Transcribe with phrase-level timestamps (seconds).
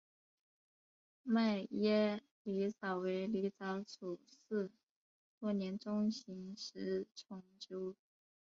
[1.21, 4.71] 迈耶狸藻为狸藻属似
[5.39, 7.93] 多年中型食虫植物。